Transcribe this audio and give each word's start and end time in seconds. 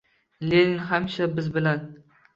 Lenin 0.49 0.77
hamisha 0.93 1.29
biz 1.37 1.53
bilan! 1.59 1.89